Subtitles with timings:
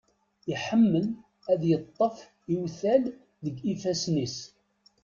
[0.53, 1.05] Iḥemmel
[1.51, 2.15] ad iṭṭef
[2.55, 3.03] iwtal
[3.43, 4.37] deg ifassen-is.